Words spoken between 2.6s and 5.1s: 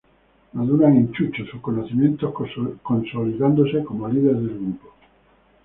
consolidándose como líder del grupo.